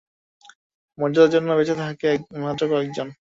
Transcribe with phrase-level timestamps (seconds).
[0.97, 2.09] মর্যাদার জন্য বেঁচে থাকে
[2.43, 3.07] মাত্র কয়েকজন।